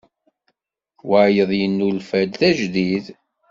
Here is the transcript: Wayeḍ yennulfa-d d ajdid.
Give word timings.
Wayeḍ 1.09 1.51
yennulfa-d 1.59 2.31
d 2.39 2.41
ajdid. 2.49 3.05